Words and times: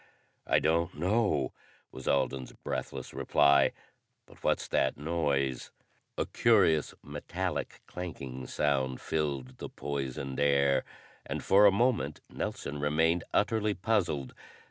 "I 0.47 0.57
don't 0.57 0.95
know," 0.97 1.53
was 1.91 2.07
Alden's 2.07 2.53
breathless 2.53 3.13
reply. 3.13 3.71
"But 4.25 4.43
what's 4.43 4.67
that 4.69 4.97
noise?" 4.97 5.69
A 6.17 6.25
curious 6.25 6.95
metallic 7.03 7.81
clanking 7.85 8.47
sound 8.47 8.99
filled 8.99 9.59
the 9.59 9.69
poisoned 9.69 10.39
air, 10.39 10.85
and 11.23 11.43
for 11.43 11.67
a 11.67 11.71
moment 11.71 12.19
Nelson 12.31 12.79
remained 12.79 13.23
utterly 13.31 13.75
puzzled. 13.75 14.33